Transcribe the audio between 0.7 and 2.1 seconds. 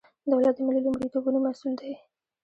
لومړیتوبونو مسئول دی.